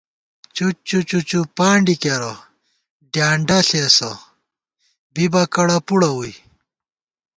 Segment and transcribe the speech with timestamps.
[0.55, 2.33] چُچّو چُچّوپانڈی کېرہ،
[3.11, 4.11] ڈیانڈہ ݪېسہ،
[5.13, 6.33] بِبہ کڑہ پُڑہ ووئی